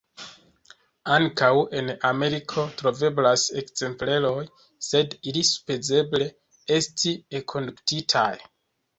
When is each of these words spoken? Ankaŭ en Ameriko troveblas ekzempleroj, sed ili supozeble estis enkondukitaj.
Ankaŭ 1.15 1.49
en 1.81 1.89
Ameriko 2.07 2.63
troveblas 2.79 3.43
ekzempleroj, 3.61 4.39
sed 4.87 5.13
ili 5.33 5.43
supozeble 5.49 6.27
estis 6.79 7.37
enkondukitaj. 7.41 8.33